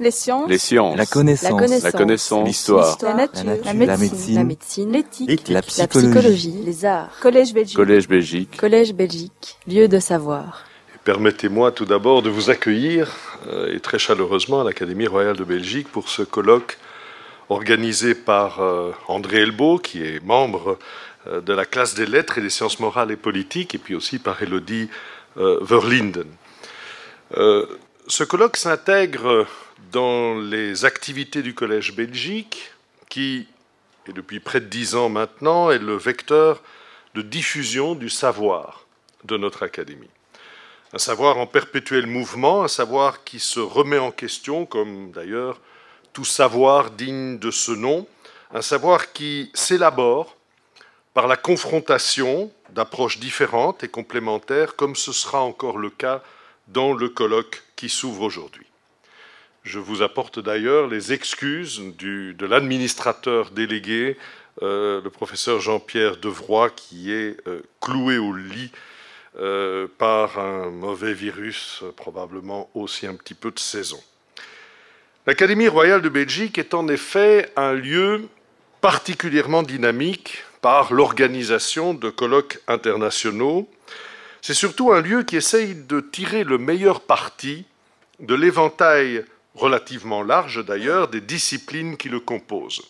[0.00, 0.48] Les sciences.
[0.48, 0.96] Les sciences.
[0.96, 1.82] La connaissance.
[1.82, 2.46] La connaissance.
[2.48, 2.96] L'histoire.
[3.02, 3.44] La nature.
[3.44, 3.98] La La nature.
[3.98, 4.34] médecine.
[4.34, 4.92] La médecine.
[4.92, 5.48] L'éthique.
[5.48, 6.54] La La psychologie.
[6.64, 7.10] Les arts.
[7.20, 7.76] Collège Belgique.
[7.76, 8.56] Collège Belgique.
[8.56, 9.58] Collège Belgique.
[9.68, 10.64] Lieu de savoir.
[11.04, 13.14] Permettez-moi tout d'abord de vous accueillir,
[13.46, 16.78] euh, et très chaleureusement, à l'Académie royale de Belgique pour ce colloque
[17.50, 20.78] organisé par euh, André Elbeau, qui est membre
[21.26, 24.18] euh, de la classe des lettres et des sciences morales et politiques, et puis aussi
[24.18, 24.88] par Elodie
[25.36, 26.28] euh, Verlinden.
[27.36, 27.66] Euh,
[28.06, 29.46] ce colloque s'intègre
[29.92, 32.72] dans les activités du Collège Belgique,
[33.08, 33.48] qui,
[34.06, 36.62] et depuis près de dix ans maintenant, est le vecteur
[37.14, 38.84] de diffusion du savoir
[39.24, 40.10] de notre Académie
[40.92, 45.60] un savoir en perpétuel mouvement, un savoir qui se remet en question, comme d'ailleurs
[46.12, 48.06] tout savoir digne de ce nom,
[48.52, 50.36] un savoir qui s'élabore
[51.14, 56.22] par la confrontation d'approches différentes et complémentaires, comme ce sera encore le cas
[56.66, 58.66] dans le colloque qui s'ouvre aujourd'hui.
[59.62, 64.16] Je vous apporte d'ailleurs les excuses de l'administrateur délégué,
[64.62, 68.72] euh, le professeur Jean-Pierre Devroy, qui est euh, cloué au lit
[69.38, 74.00] euh, par un mauvais virus, probablement aussi un petit peu de saison.
[75.26, 78.28] L'Académie royale de Belgique est en effet un lieu
[78.80, 83.68] particulièrement dynamique par l'organisation de colloques internationaux.
[84.40, 87.66] C'est surtout un lieu qui essaye de tirer le meilleur parti
[88.20, 92.82] de l'éventail relativement large d'ailleurs des disciplines qui le composent.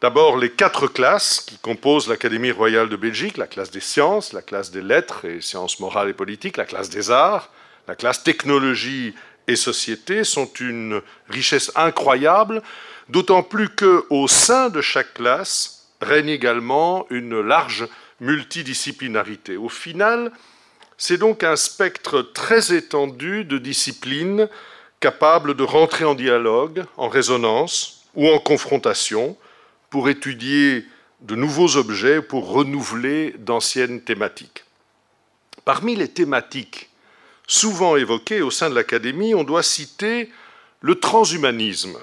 [0.00, 4.40] D'abord, les quatre classes qui composent l'Académie royale de Belgique, la classe des sciences, la
[4.40, 7.50] classe des lettres et sciences morales et politiques, la classe des arts,
[7.86, 9.14] la classe technologie
[9.46, 12.62] et société, sont une richesse incroyable,
[13.10, 17.86] d'autant plus qu'au sein de chaque classe règne également une large
[18.20, 19.58] multidisciplinarité.
[19.58, 20.32] Au final,
[20.96, 24.48] c'est donc un spectre très étendu de disciplines
[25.00, 29.36] capables de rentrer en dialogue, en résonance ou en confrontation,
[29.88, 30.84] pour étudier
[31.22, 34.64] de nouveaux objets, pour renouveler d'anciennes thématiques.
[35.64, 36.90] Parmi les thématiques
[37.46, 40.30] souvent évoquées au sein de l'Académie, on doit citer
[40.80, 41.98] le transhumanisme,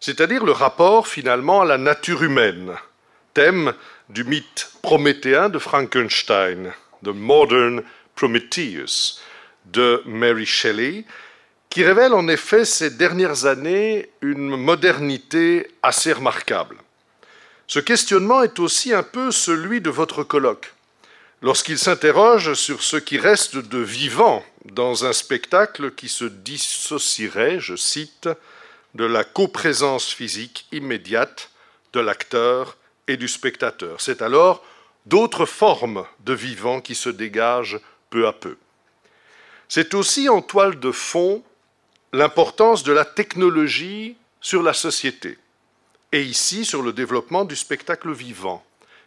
[0.00, 2.74] c'est-à-dire le rapport finalement à la nature humaine,
[3.32, 3.74] thème
[4.08, 6.72] du mythe prométhéen de Frankenstein,
[7.04, 7.82] The Modern
[8.16, 9.20] Prometheus
[9.66, 11.04] de Mary Shelley,
[11.70, 16.76] qui révèle en effet ces dernières années une modernité assez remarquable.
[17.68, 20.74] Ce questionnement est aussi un peu celui de votre colloque,
[21.40, 27.76] lorsqu'il s'interroge sur ce qui reste de vivant dans un spectacle qui se dissocierait, je
[27.76, 28.28] cite,
[28.96, 31.50] de la coprésence physique immédiate
[31.92, 32.76] de l'acteur
[33.06, 34.00] et du spectateur.
[34.00, 34.64] C'est alors
[35.06, 37.78] d'autres formes de vivant qui se dégagent
[38.10, 38.56] peu à peu.
[39.68, 41.44] C'est aussi en toile de fond
[42.12, 45.38] l'importance de la technologie sur la société,
[46.12, 48.64] et ici sur le développement du spectacle vivant,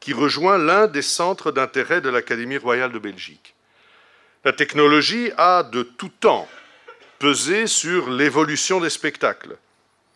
[0.00, 3.54] qui rejoint l'un des centres d'intérêt de l'Académie royale de Belgique.
[4.44, 6.48] La technologie a de tout temps
[7.18, 9.56] pesé sur l'évolution des spectacles.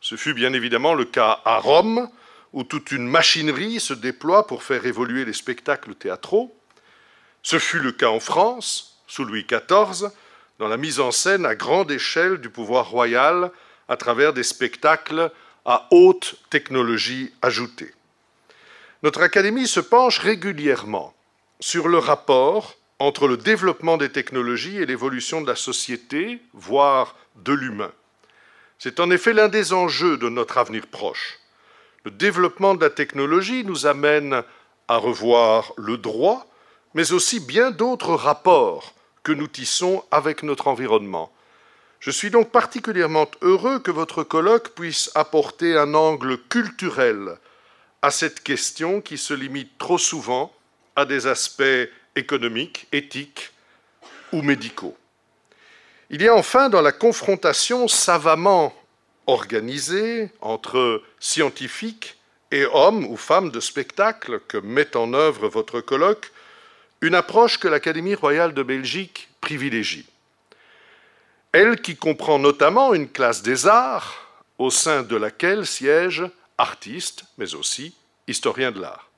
[0.00, 2.08] Ce fut bien évidemment le cas à Rome,
[2.52, 6.54] où toute une machinerie se déploie pour faire évoluer les spectacles théâtraux.
[7.42, 10.10] Ce fut le cas en France, sous Louis XIV,
[10.62, 13.50] dans la mise en scène à grande échelle du pouvoir royal
[13.88, 15.32] à travers des spectacles
[15.64, 17.92] à haute technologie ajoutée.
[19.02, 21.14] Notre Académie se penche régulièrement
[21.58, 27.52] sur le rapport entre le développement des technologies et l'évolution de la société, voire de
[27.52, 27.90] l'humain.
[28.78, 31.40] C'est en effet l'un des enjeux de notre avenir proche.
[32.04, 34.44] Le développement de la technologie nous amène
[34.86, 36.46] à revoir le droit,
[36.94, 41.32] mais aussi bien d'autres rapports que nous tissons avec notre environnement.
[42.00, 47.36] Je suis donc particulièrement heureux que votre colloque puisse apporter un angle culturel
[48.02, 50.52] à cette question qui se limite trop souvent
[50.96, 53.52] à des aspects économiques, éthiques
[54.32, 54.96] ou médicaux.
[56.10, 58.74] Il y a enfin dans la confrontation savamment
[59.26, 62.18] organisée entre scientifiques
[62.50, 66.32] et hommes ou femmes de spectacle que met en œuvre votre colloque
[67.02, 70.06] une approche que l'Académie royale de Belgique privilégie.
[71.50, 77.54] Elle qui comprend notamment une classe des arts au sein de laquelle siègent artistes, mais
[77.56, 77.94] aussi
[78.28, 79.10] historiens de l'art.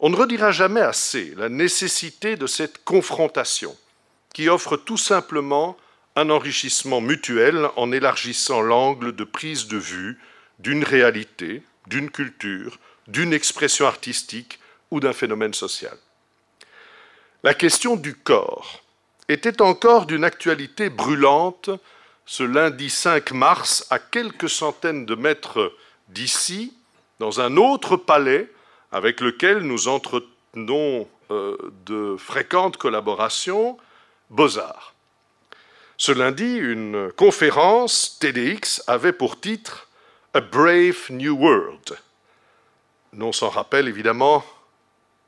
[0.00, 3.76] On ne redira jamais assez la nécessité de cette confrontation
[4.34, 5.76] qui offre tout simplement
[6.16, 10.18] un enrichissement mutuel en élargissant l'angle de prise de vue
[10.58, 14.58] d'une réalité, d'une culture, d'une expression artistique
[14.90, 15.96] ou d'un phénomène social.
[17.42, 18.82] La question du corps
[19.28, 21.70] était encore d'une actualité brûlante
[22.26, 25.72] ce lundi 5 mars, à quelques centaines de mètres
[26.08, 26.74] d'ici,
[27.18, 28.50] dans un autre palais
[28.92, 31.56] avec lequel nous entretenons euh,
[31.86, 33.78] de fréquentes collaborations,
[34.28, 34.94] Beaux-Arts.
[35.96, 39.88] Ce lundi, une conférence TDX avait pour titre
[40.34, 41.98] A Brave New World.
[43.14, 44.44] Non s'en rappelle évidemment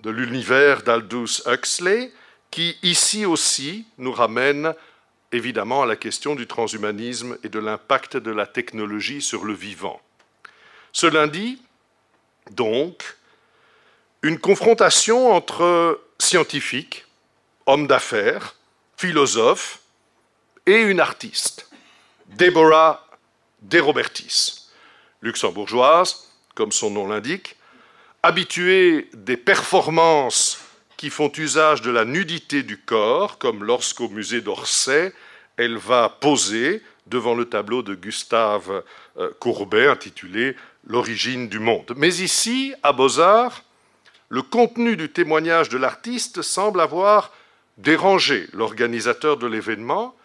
[0.02, 2.12] de l'univers d'Aldous Huxley,
[2.50, 4.74] qui ici aussi nous ramène
[5.30, 10.00] évidemment à la question du transhumanisme et de l'impact de la technologie sur le vivant.
[10.92, 11.62] Ce lundi,
[12.50, 13.16] donc,
[14.22, 17.06] une confrontation entre scientifiques,
[17.66, 18.56] hommes d'affaires,
[18.96, 19.80] philosophes
[20.66, 21.70] et une artiste,
[22.26, 23.08] Deborah
[23.62, 24.68] De Robertis,
[25.22, 27.56] luxembourgeoise, comme son nom l'indique,
[28.22, 30.58] habituée des performances
[30.96, 35.12] qui font usage de la nudité du corps, comme lorsqu'au musée d'Orsay,
[35.56, 38.84] elle va poser devant le tableau de Gustave
[39.18, 41.92] euh, Courbet intitulé L'origine du monde.
[41.96, 43.62] Mais ici, à Beaux-Arts,
[44.28, 47.32] le contenu du témoignage de l'artiste semble avoir
[47.78, 50.16] dérangé l'organisateur de l'événement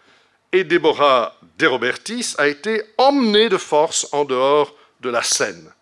[0.50, 5.72] et Déborah De Robertis a été emmenée de force en dehors de la scène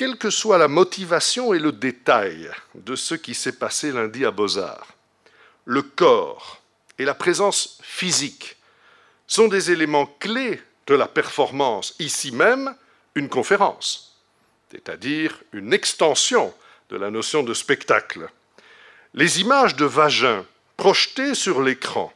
[0.00, 4.30] quelle que soit la motivation et le détail de ce qui s'est passé lundi à
[4.30, 4.94] Beaux-Arts,
[5.66, 6.62] le corps
[6.98, 8.56] et la présence physique
[9.26, 12.74] sont des éléments clés de la performance, ici même
[13.14, 14.16] une conférence,
[14.70, 16.54] c'est-à-dire une extension
[16.88, 18.26] de la notion de spectacle.
[19.12, 20.46] Les images de vagin
[20.78, 22.10] projetées sur l'écran,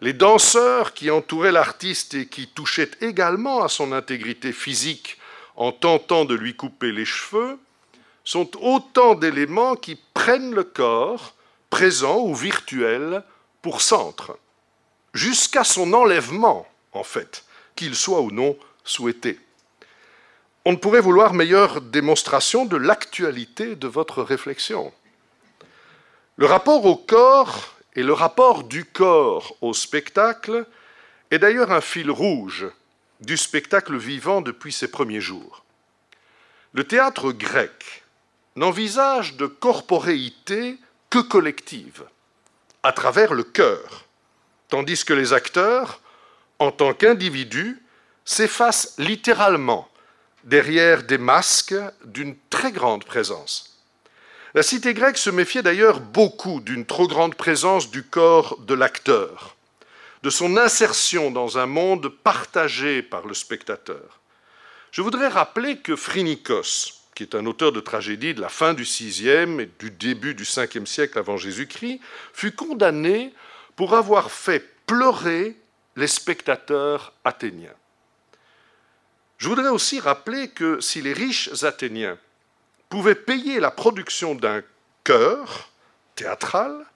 [0.00, 5.16] les danseurs qui entouraient l'artiste et qui touchaient également à son intégrité physique
[5.56, 7.58] en tentant de lui couper les cheveux,
[8.24, 11.34] sont autant d'éléments qui prennent le corps,
[11.70, 13.22] présent ou virtuel,
[13.62, 14.38] pour centre,
[15.12, 17.44] jusqu'à son enlèvement, en fait,
[17.76, 19.38] qu'il soit ou non souhaité.
[20.64, 24.92] On ne pourrait vouloir meilleure démonstration de l'actualité de votre réflexion.
[26.36, 30.66] Le rapport au corps et le rapport du corps au spectacle
[31.30, 32.66] est d'ailleurs un fil rouge
[33.20, 35.64] du spectacle vivant depuis ses premiers jours.
[36.72, 38.04] Le théâtre grec
[38.56, 40.78] n'envisage de corporéité
[41.10, 42.04] que collective,
[42.82, 44.04] à travers le cœur,
[44.68, 46.00] tandis que les acteurs,
[46.58, 47.80] en tant qu'individus,
[48.24, 49.88] s'effacent littéralement
[50.44, 51.74] derrière des masques
[52.04, 53.80] d'une très grande présence.
[54.54, 59.53] La cité grecque se méfiait d'ailleurs beaucoup d'une trop grande présence du corps de l'acteur
[60.24, 64.20] de son insertion dans un monde partagé par le spectateur.
[64.90, 68.84] Je voudrais rappeler que Phrynikos, qui est un auteur de tragédie de la fin du
[68.84, 72.00] VIe et du début du Ve siècle avant Jésus-Christ,
[72.32, 73.34] fut condamné
[73.76, 75.56] pour avoir fait pleurer
[75.94, 77.76] les spectateurs athéniens.
[79.36, 82.16] Je voudrais aussi rappeler que si les riches athéniens
[82.88, 84.62] pouvaient payer la production d'un
[85.04, 85.68] chœur
[86.14, 86.86] théâtral,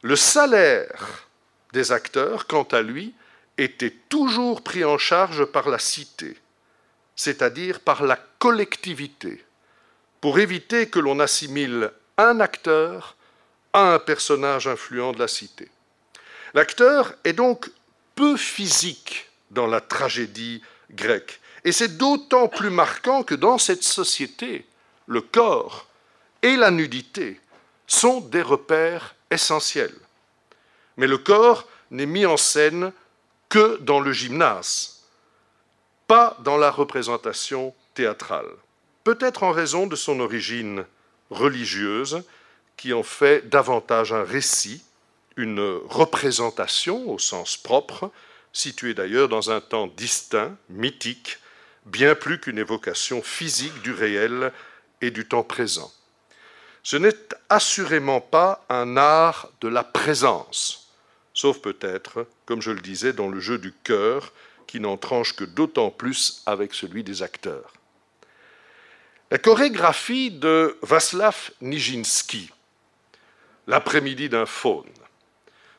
[0.00, 1.26] le salaire
[1.72, 3.14] des acteurs, quant à lui,
[3.58, 6.36] était toujours pris en charge par la cité,
[7.16, 9.44] c'est-à-dire par la collectivité,
[10.20, 13.16] pour éviter que l'on assimile un acteur
[13.72, 15.68] à un personnage influent de la cité.
[16.54, 17.70] L'acteur est donc
[18.14, 24.66] peu physique dans la tragédie grecque, et c'est d'autant plus marquant que dans cette société,
[25.06, 25.86] le corps
[26.42, 27.40] et la nudité
[27.86, 29.94] sont des repères essentiels.
[31.00, 32.92] Mais le corps n'est mis en scène
[33.48, 35.06] que dans le gymnase,
[36.06, 38.50] pas dans la représentation théâtrale.
[39.02, 40.84] Peut-être en raison de son origine
[41.30, 42.22] religieuse,
[42.76, 44.84] qui en fait davantage un récit,
[45.38, 48.10] une représentation au sens propre,
[48.52, 51.38] située d'ailleurs dans un temps distinct, mythique,
[51.86, 54.52] bien plus qu'une évocation physique du réel
[55.00, 55.90] et du temps présent.
[56.82, 57.16] Ce n'est
[57.48, 60.89] assurément pas un art de la présence,
[61.40, 64.34] sauf peut-être, comme je le disais, dans le jeu du cœur,
[64.66, 67.72] qui n'en tranche que d'autant plus avec celui des acteurs.
[69.30, 72.50] La chorégraphie de Václav Nijinsky,
[73.66, 74.92] L'après-midi d'un faune,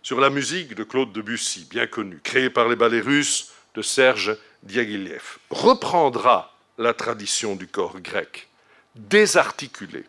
[0.01, 4.35] sur la musique de Claude Debussy, bien connu, créée par les ballets russes de Serge
[4.63, 8.47] Diaghilev, reprendra la tradition du corps grec,
[8.95, 10.05] désarticulé,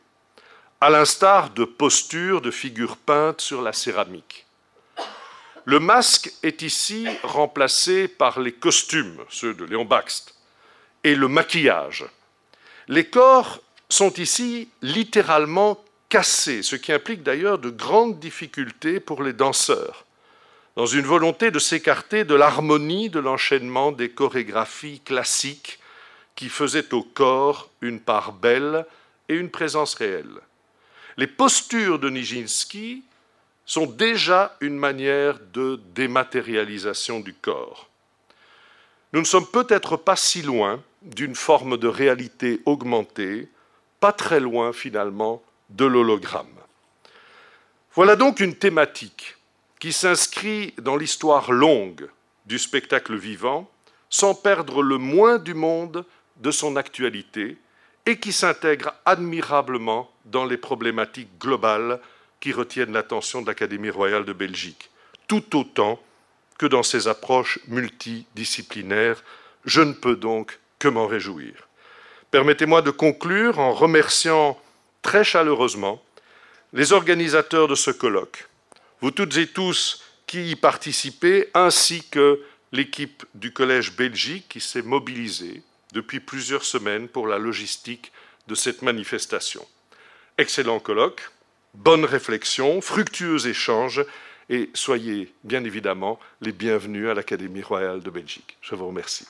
[0.80, 4.46] à l'instar de postures de figures peintes sur la céramique.
[5.64, 10.34] Le masque est ici remplacé par les costumes, ceux de Léon Baxt,
[11.04, 12.04] et le maquillage.
[12.88, 19.32] Les corps sont ici littéralement cassés, ce qui implique d'ailleurs de grandes difficultés pour les
[19.32, 20.04] danseurs.
[20.74, 25.78] dans une volonté de s'écarter de l'harmonie de l'enchaînement des chorégraphies classiques
[26.34, 28.86] qui faisaient au corps une part belle
[29.28, 30.40] et une présence réelle.
[31.18, 33.02] Les postures de Nijinsky
[33.64, 37.88] sont déjà une manière de dématérialisation du corps.
[39.12, 43.48] Nous ne sommes peut-être pas si loin d'une forme de réalité augmentée,
[44.00, 46.46] pas très loin finalement de l'hologramme.
[47.94, 49.36] Voilà donc une thématique
[49.78, 52.08] qui s'inscrit dans l'histoire longue
[52.46, 53.70] du spectacle vivant,
[54.08, 56.04] sans perdre le moins du monde
[56.38, 57.58] de son actualité,
[58.06, 62.00] et qui s'intègre admirablement dans les problématiques globales
[62.42, 64.90] qui retiennent l'attention de l'Académie royale de Belgique,
[65.28, 66.02] tout autant
[66.58, 69.22] que dans ses approches multidisciplinaires.
[69.64, 71.68] Je ne peux donc que m'en réjouir.
[72.32, 74.60] Permettez-moi de conclure en remerciant
[75.02, 76.02] très chaleureusement
[76.72, 78.48] les organisateurs de ce colloque,
[79.00, 82.40] vous toutes et tous qui y participez, ainsi que
[82.72, 88.10] l'équipe du Collège Belgique qui s'est mobilisée depuis plusieurs semaines pour la logistique
[88.48, 89.64] de cette manifestation.
[90.38, 91.30] Excellent colloque,
[91.74, 94.04] bonne réflexion, fructueux échange
[94.50, 98.56] et soyez bien évidemment les bienvenus à l'Académie royale de Belgique.
[98.60, 99.26] Je vous remercie.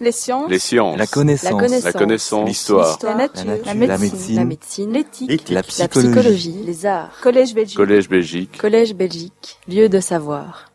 [0.00, 0.48] Les sciences.
[0.48, 0.96] Les sciences.
[0.96, 1.82] La connaissance.
[1.82, 2.48] La connaissance.
[2.48, 2.98] L'histoire.
[3.02, 3.44] La nature.
[3.64, 4.44] La La médecine.
[4.44, 4.92] médecine.
[4.92, 5.28] L'éthique.
[5.28, 5.48] L'éthique.
[5.48, 6.08] La La psychologie.
[6.12, 6.62] psychologie.
[6.64, 7.18] Les arts.
[7.20, 7.76] Collège Belgique.
[7.76, 8.58] Collège Belgique.
[8.58, 9.58] Collège Belgique.
[9.66, 10.70] Lieu de savoir.